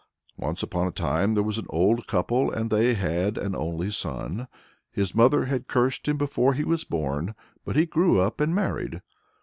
Once 0.39 0.63
upon 0.63 0.87
a 0.87 0.91
time 0.91 1.35
there 1.35 1.43
was 1.43 1.59
an 1.59 1.67
old 1.69 2.07
couple, 2.07 2.49
and 2.49 2.71
they 2.71 2.95
had 2.95 3.37
an 3.37 3.55
only 3.55 3.91
son. 3.91 4.47
His 4.91 5.13
mother 5.13 5.45
had 5.45 5.67
cursed 5.67 6.07
him 6.07 6.17
before 6.17 6.55
he 6.55 6.63
was 6.63 6.83
born, 6.83 7.35
but 7.65 7.75
he 7.75 7.85
grew 7.85 8.19
up 8.19 8.41
and 8.41 8.55
married. 8.55 9.03